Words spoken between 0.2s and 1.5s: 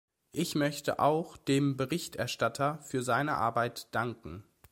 Ich möchte auch